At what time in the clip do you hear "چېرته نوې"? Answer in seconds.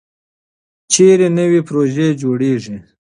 0.93-1.61